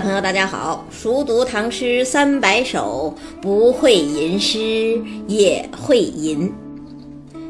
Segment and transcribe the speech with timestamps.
[0.00, 0.86] 朋友，大家好！
[0.90, 6.52] 熟读唐诗三百首，不会吟诗也会吟。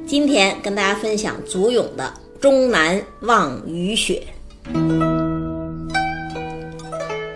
[0.07, 2.05] 今天跟大家分享祖咏的
[2.41, 4.23] 《终南望雨雪》。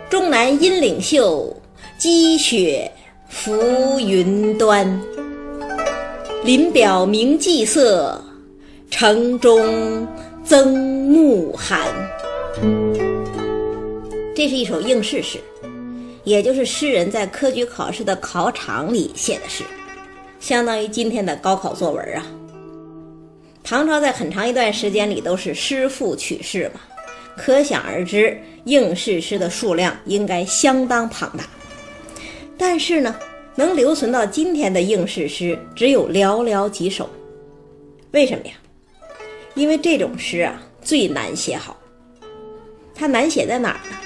[0.08, 1.54] 终南阴岭秀，
[1.98, 2.90] 积雪
[3.28, 5.00] 浮云端。
[6.42, 8.18] 林表明霁色，
[8.90, 10.08] 城中
[10.42, 11.86] 增暮寒。
[14.34, 15.38] 这是一首应试诗，
[16.24, 19.62] 也就是诗人在科举考试的考场里写的诗，
[20.40, 22.24] 相当于今天的高考作文啊。
[23.62, 26.80] 唐朝在很长一段时间里都是诗赋取士嘛，
[27.36, 31.44] 可想而知应试诗的数量应该相当庞大。
[32.56, 33.14] 但是呢，
[33.54, 37.08] 能留存到今天的应试诗只有寥寥几首。
[38.12, 38.54] 为什么呀？
[39.54, 41.76] 因为这种诗啊最难写好。
[42.94, 43.96] 它难写在哪儿呢？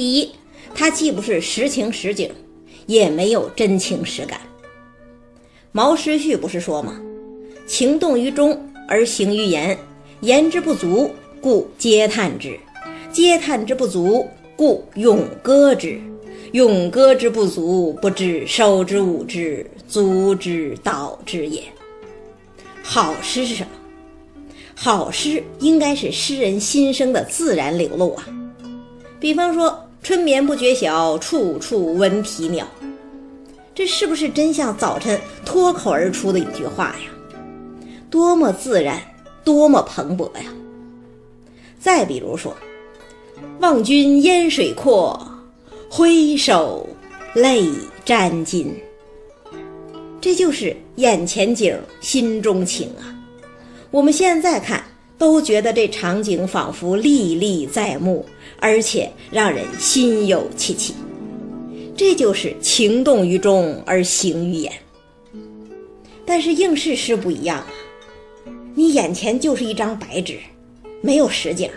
[0.00, 0.30] 第一，
[0.74, 2.30] 它既不是实情实景，
[2.86, 4.40] 也没有真情实感。
[5.72, 6.98] 毛诗序不是说吗？
[7.66, 9.76] 情动于中而行于言，
[10.22, 11.10] 言之不足，
[11.42, 12.52] 故嗟叹之；
[13.12, 15.98] 嗟叹之不足，故咏歌之；
[16.52, 21.62] 咏歌之不足，不知收之舞之，足之蹈之也。
[22.82, 23.70] 好诗是什么？
[24.74, 28.26] 好诗应该是诗人心声的自然流露啊。
[29.20, 29.78] 比方说。
[30.02, 32.66] 春眠不觉晓，处处闻啼鸟。
[33.74, 37.10] 这是不是真像早晨脱口而出的一句话呀？
[38.10, 39.00] 多么自然，
[39.44, 40.52] 多么蓬勃呀！
[41.78, 42.56] 再比如说，
[43.60, 45.18] 望君烟水阔，
[45.88, 46.88] 挥手
[47.34, 47.68] 泪
[48.04, 48.74] 沾襟。
[50.20, 53.04] 这就是眼前景，心中情啊！
[53.90, 54.82] 我们现在看。
[55.20, 58.24] 都觉得这场景仿佛历历在目，
[58.58, 60.94] 而且让人心有戚戚。
[61.94, 64.72] 这就是情动于中而行于言。
[66.24, 67.66] 但是应试诗不一样啊，
[68.74, 70.38] 你眼前就是一张白纸，
[71.02, 71.70] 没有实景，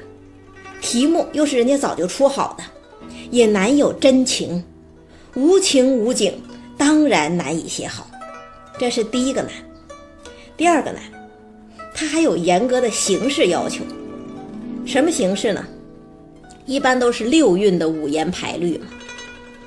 [0.79, 2.63] 题目又是人家早就出好的，
[3.29, 4.63] 也难有真情，
[5.35, 6.33] 无情无景，
[6.77, 8.09] 当然难以写好。
[8.79, 9.51] 这是第一个难。
[10.55, 11.01] 第二个难。
[12.03, 13.81] 它还有严格的形式要求，
[14.85, 15.65] 什么形式呢？
[16.65, 18.87] 一般都是六韵的五言排律嘛。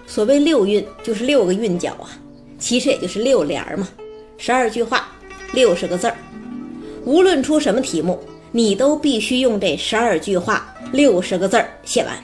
[0.06, 2.12] 所谓六韵，就是六个韵脚啊，
[2.58, 3.88] 其实也就是六联儿嘛。
[4.36, 5.10] 十二句话，
[5.54, 6.16] 六十个字儿。
[7.06, 8.20] 无论出什么题目，
[8.52, 12.22] 你都必须用这十二句话、六十个字儿写完。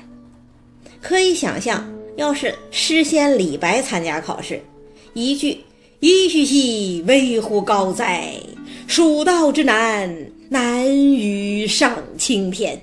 [1.01, 4.63] 可以想象，要是诗仙李白参加考试，
[5.15, 5.59] 一句
[6.03, 8.35] “噫吁兮，危乎高哉”。
[8.95, 10.15] 蜀道之难，
[10.51, 12.79] 难于上青天。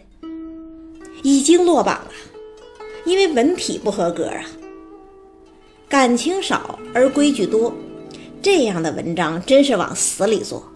[1.22, 2.12] 已经落榜了，
[3.06, 4.44] 因为文体不合格啊。
[5.88, 7.72] 感情少而规矩多，
[8.42, 10.68] 这样的文章真是往死里做。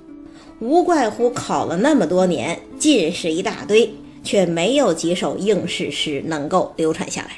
[0.60, 3.92] 无怪乎考了那么多年，进士一大堆，
[4.24, 7.32] 却没有几首应试诗能够流传下来。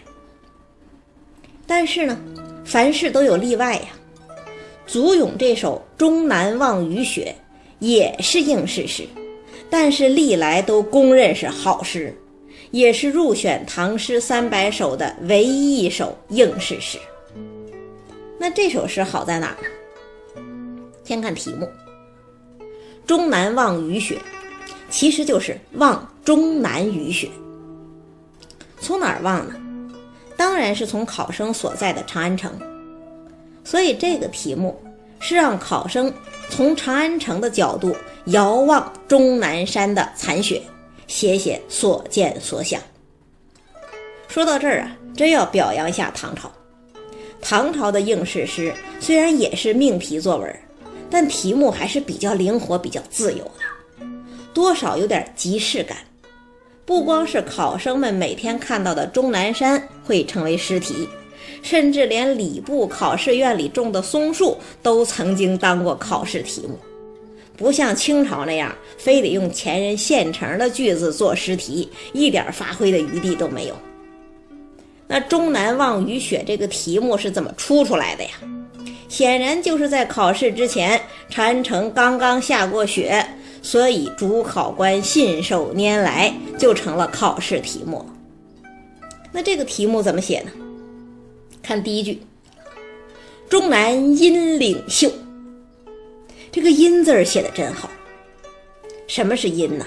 [1.66, 2.20] 但是呢，
[2.66, 3.88] 凡事都有例外呀。
[4.86, 7.34] 祖咏这首《终南望雨雪》。
[7.80, 9.06] 也是应试诗，
[9.70, 12.16] 但是历来都公认是好诗，
[12.72, 16.98] 也是入选唐诗三百首的唯一一首应试诗。
[18.40, 20.42] 那这首诗好在哪儿呢？
[21.04, 21.68] 先看题目
[23.06, 24.18] ，“终南望雨雪”，
[24.90, 27.30] 其实就是望终南雨雪。
[28.80, 29.56] 从哪儿望呢？
[30.38, 32.52] 当然是从考生所在的长安城。
[33.64, 34.80] 所以这个题目。
[35.20, 36.14] 是让考生
[36.50, 37.96] 从长安城的角度
[38.26, 40.62] 遥望终南山的残雪，
[41.08, 42.80] 写写所见所想。
[44.28, 46.52] 说到这儿啊，真要表扬一下唐朝。
[47.42, 50.60] 唐朝的应试诗虽然也是命题作文，
[51.10, 54.06] 但题目还是比较灵活、比较自由的，
[54.54, 55.98] 多少有点即视感。
[56.86, 61.08] 不光是考生们每天看到的终南山会成为诗题。
[61.62, 66.78] 甚至连礼部考试院里种的松树都曾经当过考试题目，
[67.58, 73.76] 不像清朝那样非得用前人现成的句子做诗题，一点发挥的余地都没有。
[75.08, 78.32] 那“终南望雨雪”这个题目是怎么出出来的呀？
[79.08, 81.00] 显然就是在考试之前，
[81.30, 83.24] 长安城刚刚下过雪，
[83.62, 88.04] 所以主考官信手拈来就成了考试题目。
[89.32, 90.52] 那这个题目怎么写呢？
[91.66, 92.22] 看第一句
[93.50, 95.12] ，“终南阴岭秀”，
[96.54, 97.90] 这个“阴”字儿写的真好。
[99.08, 99.84] 什么是阴呢？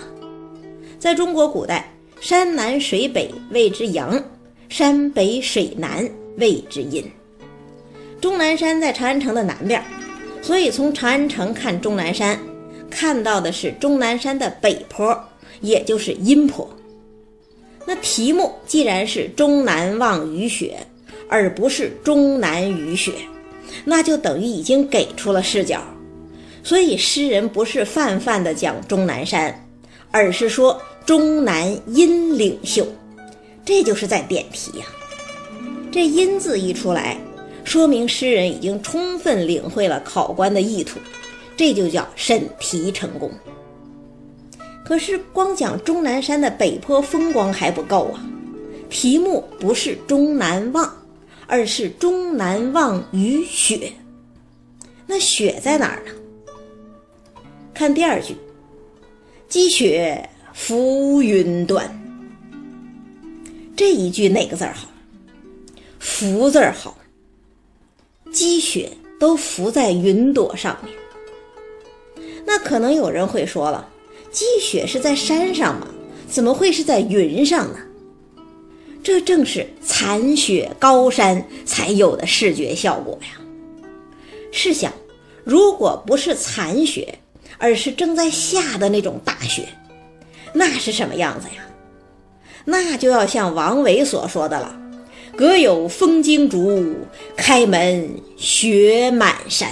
[0.99, 1.89] 在中国古代，
[2.21, 4.21] 山南水北谓之阳，
[4.69, 6.05] 山北水南
[6.37, 7.01] 谓之阴。
[8.21, 9.81] 终南山在长安城的南边，
[10.43, 12.37] 所以从长安城看终南山，
[12.91, 15.17] 看到的是终南山的北坡，
[15.61, 16.69] 也就是阴坡。
[17.87, 20.77] 那题目既然是终南望雨雪，
[21.29, 23.13] 而不是终南雨雪，
[23.85, 25.83] 那就等于已经给出了视角。
[26.63, 29.67] 所以诗人不是泛泛的讲终南山，
[30.11, 32.87] 而是说终南阴领袖，
[33.65, 34.87] 这就是在点题呀。
[35.91, 37.17] 这阴字一出来。
[37.65, 40.99] 说明诗人已经充分领会了考官的意图，
[41.55, 43.31] 这就叫审题成功。
[44.83, 48.25] 可是光讲终南山的北坡风光还不够啊，
[48.89, 50.91] 题目不是终南望，
[51.49, 53.91] 而是终南望雨雪。
[55.06, 56.12] 那雪在哪儿呢？
[57.75, 58.37] 看第二句，
[59.49, 61.91] 积雪浮云端。
[63.75, 64.89] 这一句哪个字好？
[65.99, 66.97] 浮字好。
[68.31, 70.95] 积雪都浮在云朵上面，
[72.45, 73.89] 那可能有人会说了，
[74.31, 75.89] 积雪是在山上吗？
[76.29, 77.79] 怎么会是在云上呢？
[79.09, 83.41] 这正是残雪高山才有的视觉效果呀。
[84.53, 84.93] 试想，
[85.45, 87.19] 如果不是残雪，
[87.57, 89.67] 而是正在下的那种大雪，
[90.53, 91.67] 那是什么样子呀？
[92.67, 94.79] 那就要像王维所说的了。
[95.35, 96.95] 隔有风惊竹，
[97.35, 99.71] 开门雪满山。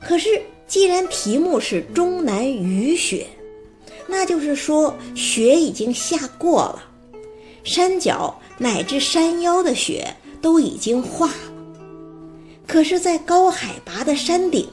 [0.00, 3.26] 可是，既然题目是终南雨雪，
[4.06, 6.82] 那就是说雪已经下过了，
[7.64, 11.52] 山脚乃至山腰的雪都已经化了。
[12.66, 14.68] 可是，在高海拔的山顶，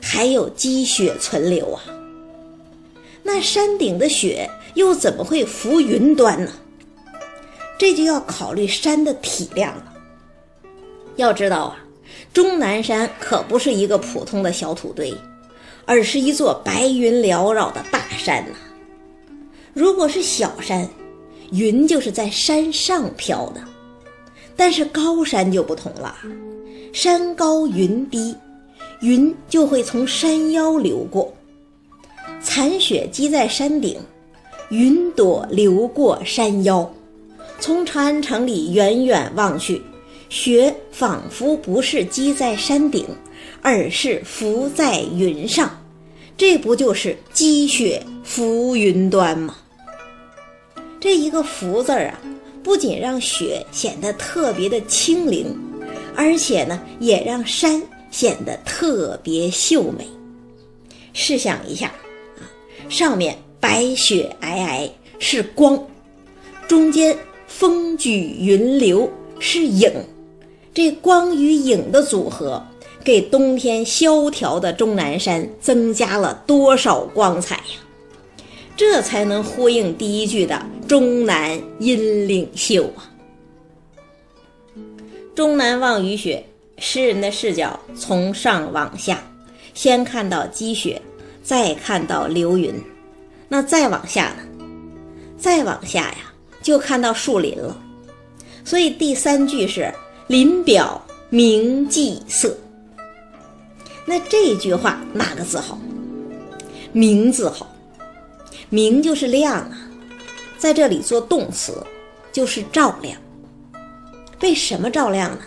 [0.00, 1.82] 还有积雪存留啊。
[3.22, 6.52] 那山顶的雪又怎么会浮云端呢？
[7.78, 9.92] 这就要考虑山的体量了。
[11.16, 11.78] 要知道啊，
[12.32, 15.14] 终南山可不是一个普通的小土堆，
[15.84, 18.56] 而是一座白云缭绕的大山呐。
[19.74, 20.88] 如果是小山，
[21.50, 23.60] 云就是在山上飘的；
[24.56, 26.14] 但是高山就不同了，
[26.92, 28.34] 山高云低，
[29.00, 31.32] 云就会从山腰流过。
[32.40, 33.98] 残雪积在山顶，
[34.70, 36.90] 云朵流过山腰。
[37.58, 39.82] 从长安城里远远望去，
[40.28, 43.06] 雪仿佛不是积在山顶，
[43.62, 45.70] 而是浮在云上，
[46.36, 49.56] 这不就是积雪浮云端吗？
[51.00, 52.20] 这一个“福”字啊，
[52.62, 55.56] 不仅让雪显得特别的清灵，
[56.14, 60.06] 而且呢，也让山显得特别秀美。
[61.12, 61.86] 试想一下
[62.38, 62.42] 啊，
[62.88, 65.82] 上面白雪皑皑是光，
[66.66, 67.16] 中间。
[67.50, 69.10] 风举云流
[69.40, 69.90] 是影，
[70.74, 72.62] 这光与影的组合，
[73.02, 77.87] 给冬天萧条的终南山增加了多少光彩呀？
[78.78, 83.10] 这才能呼应第一句的“终南阴岭秀”啊！
[85.34, 86.46] 终南望雨雪，
[86.78, 89.20] 诗人的视角从上往下，
[89.74, 91.02] 先看到积雪，
[91.42, 92.72] 再看到流云，
[93.48, 94.66] 那再往下呢？
[95.36, 96.32] 再往下呀？
[96.62, 97.76] 就看到树林了，
[98.64, 99.92] 所以第三句是
[100.28, 102.56] “林表明霁色”。
[104.06, 105.76] 那这句话哪个字好
[106.92, 107.74] ？“明”字好
[108.70, 109.90] ，“明”就是亮啊，
[110.58, 111.72] 在这里做动词，
[112.32, 113.16] 就是照亮。
[114.38, 115.40] 被什么照亮呢？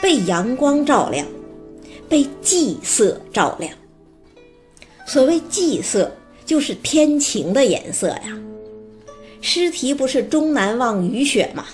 [0.00, 1.26] 被阳光照亮，
[2.08, 3.72] 被霁色照亮。
[5.06, 6.10] 所谓霁色，
[6.46, 8.38] 就是天晴的颜色呀。
[9.40, 11.66] 诗题不是终南望雨雪吗？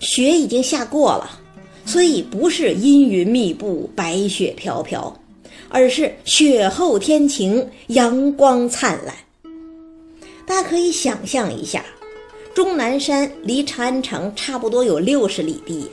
[0.00, 1.40] 雪已经下过了，
[1.86, 5.18] 所以不是阴云密布、白雪飘飘，
[5.70, 9.14] 而是雪后天晴，阳光灿烂。
[10.50, 11.84] 大家可以想象一下，
[12.52, 15.90] 终南山离长安城差不多有六十里地呀，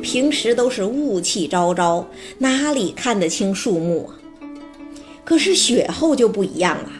[0.00, 2.06] 平时都是雾气昭昭，
[2.38, 4.14] 哪里看得清树木啊？
[5.24, 6.90] 可是雪后就不一样了，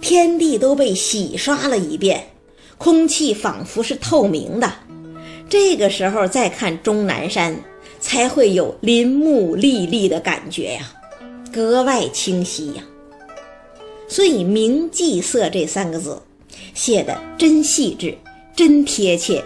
[0.00, 2.26] 天地都被洗刷了一遍。
[2.78, 4.72] 空气仿佛是透明的，
[5.46, 7.54] 这个时候再看终南山，
[8.00, 10.90] 才会有林木历历的感觉呀，
[11.52, 12.82] 格外清晰呀。
[14.12, 16.20] 所以“明霁色”这三个字
[16.74, 18.14] 写的真细致、
[18.54, 19.42] 真贴切，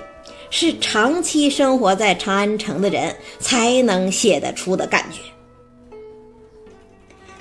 [0.51, 5.21] 是长期生活在长安城的人才能写得出的感觉。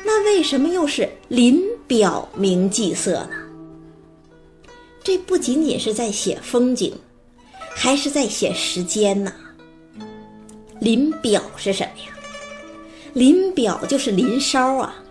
[0.03, 3.31] 那为什么又是林表明霁色呢？
[5.03, 6.93] 这不仅仅是在写风景，
[7.73, 9.33] 还是在写时间呢？
[10.79, 12.15] 临表是什么呀？
[13.13, 15.03] 临表就是林梢啊，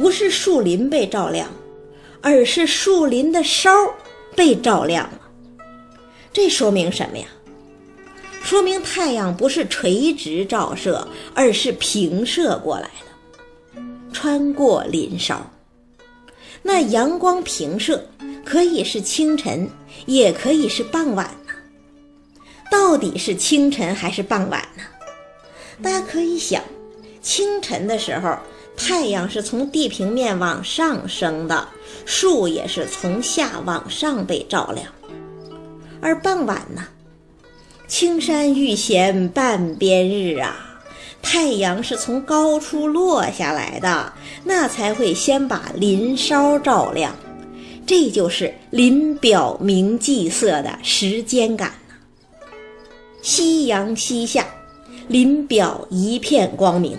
[0.00, 1.46] 不是树林被照亮，
[2.22, 3.70] 而是树林的梢
[4.34, 5.20] 被照亮了。
[6.32, 7.26] 这说明什么呀？
[8.42, 15.38] 说明太阳不是垂直照射，而是平射过来的，穿过林梢。
[16.62, 18.02] 那阳光平射
[18.42, 19.68] 可以是清晨，
[20.06, 21.52] 也可以是傍晚呢。
[22.70, 24.82] 到底是清晨还是傍晚呢？
[25.82, 26.62] 大家可以想，
[27.20, 28.38] 清晨的时候，
[28.76, 31.68] 太阳是从地平面往上升的，
[32.04, 34.86] 树也是从下往上被照亮。
[36.00, 36.86] 而傍晚呢？
[37.86, 40.80] 青山欲显半边日啊，
[41.20, 44.12] 太阳是从高处落下来的，
[44.44, 47.14] 那才会先把林梢照亮，
[47.84, 51.94] 这就是林表明霁色的时间感呢。
[53.22, 54.46] 夕阳西下，
[55.08, 56.96] 林表一片光明，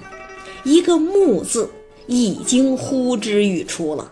[0.63, 1.69] 一个木字
[2.07, 4.11] 已经呼之欲出了，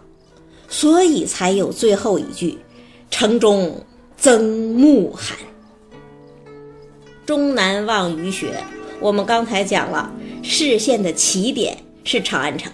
[0.68, 2.58] 所以才有最后一句：
[3.12, 3.84] 城中
[4.18, 5.38] 增暮寒。
[7.25, 8.63] 终南望雨雪，
[9.00, 12.72] 我们刚才讲了，视线的起点是长安城，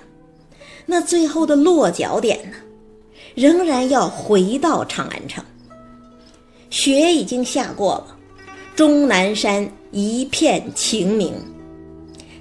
[0.85, 2.57] 那最后的落脚点呢，
[3.35, 5.43] 仍然要回到长安城。
[6.69, 8.17] 雪已经下过了，
[8.75, 11.33] 终南山一片晴明。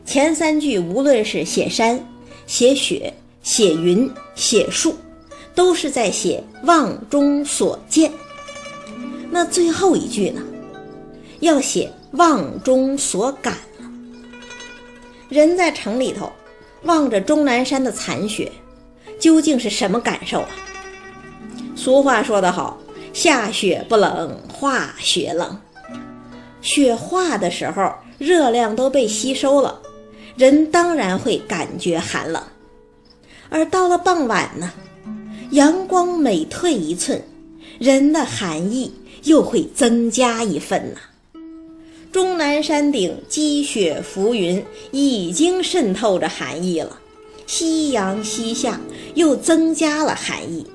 [0.04, 1.99] 前三句无论是写山、
[2.46, 4.94] 写雪、写云、写树，
[5.54, 8.12] 都是在写望中所见。
[9.30, 10.42] 那最后一句呢，
[11.40, 11.90] 要写。
[12.16, 13.90] 望中所感了。
[15.28, 16.30] 人在城里头，
[16.84, 18.52] 望着终南山的残雪，
[19.18, 20.50] 究竟是什么感受啊？
[21.75, 22.78] 俗话说得好，
[23.12, 25.58] 下雪不冷，化雪冷。
[26.61, 29.82] 雪化的时候，热量都被吸收了，
[30.37, 32.43] 人当然会感觉寒冷。
[33.49, 34.73] 而到了傍晚呢，
[35.50, 37.23] 阳光每退一寸，
[37.79, 41.00] 人的寒意又会增加一分呢。
[42.11, 46.99] 终南山顶积雪浮云，已经渗透着寒意了。
[47.47, 48.81] 夕阳西下，
[49.14, 50.67] 又增加了寒意。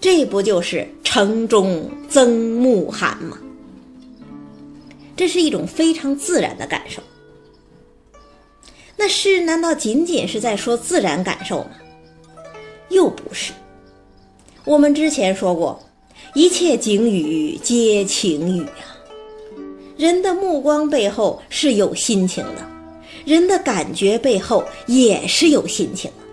[0.00, 3.38] 这不就是城中增暮寒吗？
[5.16, 7.02] 这是一种非常自然的感受。
[8.96, 11.70] 那诗难道仅仅是在说自然感受吗？
[12.88, 13.52] 又不是。
[14.64, 15.78] 我们之前说过，
[16.34, 18.96] 一切景语皆情语啊。
[19.96, 22.66] 人的目光背后是有心情的，
[23.24, 26.26] 人的感觉背后也是有心情的。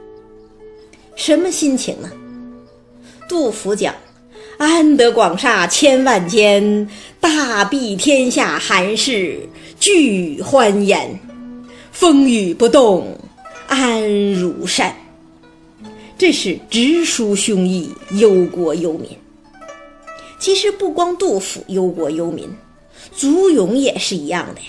[1.16, 2.12] 什么心情呢？
[3.30, 3.94] 杜甫讲
[4.58, 6.90] ：“安得广厦千万间，
[7.20, 9.48] 大庇天下寒士
[9.80, 11.20] 俱欢颜。
[11.94, 13.16] 风雨不动，
[13.68, 14.94] 安如山。”
[16.18, 19.10] 这是直抒胸臆，忧国忧民。
[20.40, 22.50] 其实不光杜甫忧国忧民。
[23.12, 24.68] 祖咏也是一样的呀，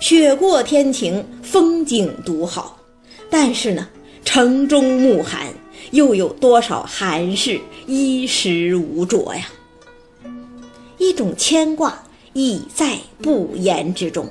[0.00, 2.78] 雪过天晴，风景独好。
[3.30, 3.88] 但是呢，
[4.24, 5.46] 城中暮寒，
[5.92, 9.48] 又有多少寒士衣食无着呀？
[10.98, 14.28] 一种牵挂已在不言之中，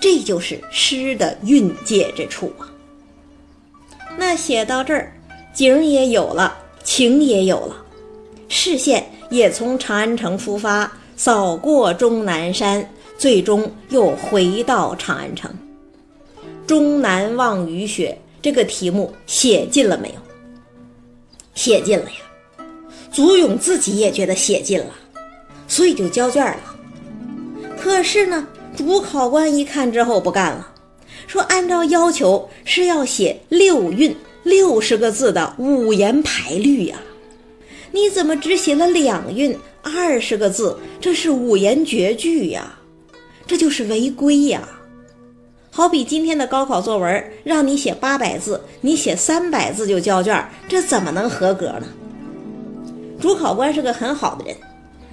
[0.00, 2.68] 这就是诗的蕴藉之处啊。
[4.16, 5.12] 那写到这儿，
[5.52, 7.76] 景也有了，情也有了，
[8.48, 10.90] 视线也从长安城出发。
[11.16, 12.88] 扫过终南山，
[13.18, 15.52] 最终又回到长安城。
[16.64, 20.14] 终南望雨雪这个题目写尽了没有？
[21.56, 22.64] 写尽了呀。
[23.10, 24.94] 祖咏自己也觉得写尽了，
[25.66, 26.76] 所以就交卷了。
[27.76, 28.46] 可是呢，
[28.78, 30.72] 主考官一看之后不干了，
[31.26, 36.96] 说按照要求是要写六韵六十个字的五言排律呀，
[37.90, 39.58] 你怎么只写了两韵？
[39.82, 42.78] 二十个字，这是五言绝句呀，
[43.48, 44.62] 这就是违规呀。
[45.72, 51.86] 好比今天的高考作文，让你写八百字，你写三百字就交卷，这怎么能合格呢？
[53.20, 54.56] 主考官是个很好的人，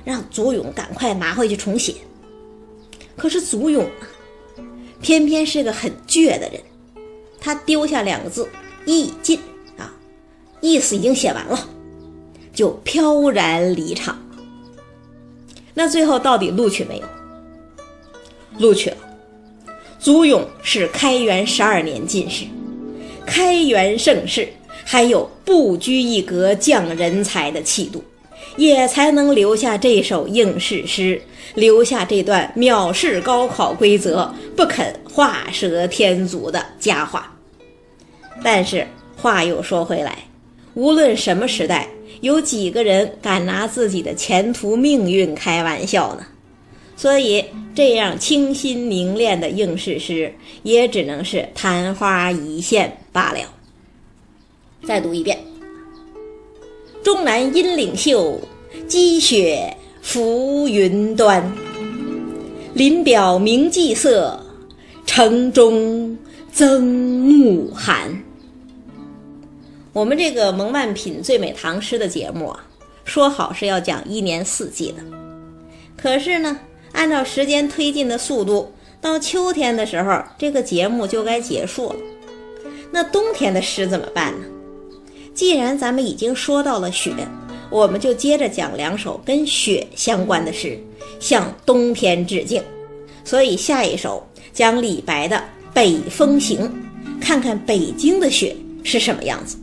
[0.04, 1.96] 让祖勇赶快拿回去重写。
[3.18, 4.04] 可是祖咏啊，
[5.02, 6.62] 偏偏是个很倔的人，
[7.40, 8.48] 他丢下两个字
[8.86, 9.40] “意尽”
[9.78, 9.94] 啊，
[10.62, 11.70] 意思已经写完了，
[12.54, 14.18] 就飘然离场。
[15.74, 17.06] 那最后到底录取没有？
[18.60, 18.98] 录取了。
[20.00, 22.46] 祖咏是开元十二年进士，
[23.26, 24.48] 开元盛世，
[24.84, 28.04] 还有不拘一格降人才的气度，
[28.58, 31.22] 也才能留下这首应试诗，
[31.54, 37.32] 留下这段藐视高考规则、不肯画蛇添足的佳话。
[38.44, 40.18] 但是话又说回来，
[40.74, 41.88] 无论什么时代，
[42.22, 46.26] 有几个人敢拿自己的前途命运开玩笑呢？
[46.98, 47.44] 所以，
[47.74, 50.34] 这样清新凝练的应试诗，
[50.64, 53.40] 也只能是昙花一现罢了。
[54.84, 55.38] 再读一遍：
[57.06, 58.42] 终南阴岭秀，
[58.88, 61.54] 积雪浮云端。
[62.74, 64.44] 林表明霁色，
[65.06, 66.18] 城中
[66.52, 68.10] 增暮寒。
[69.94, 72.66] 我们这个蒙曼品最美唐诗的节目啊，
[73.04, 75.04] 说好是要讲一年四季的，
[75.96, 76.60] 可是呢，
[76.94, 81.96] 按照时间推进的速度，到秋天的时候，这个节目就该结束了。
[82.90, 84.48] 那冬天的诗怎么办呢？
[85.36, 87.14] 既然咱们已经说到了雪，
[87.70, 90.80] 我们就接着讲两首跟雪相关的诗，
[91.20, 92.64] 向冬天致敬。
[93.26, 95.36] 所以下一首讲李白的
[95.74, 96.62] 《北风行》，
[97.22, 99.58] 看看北京的雪是什么样子。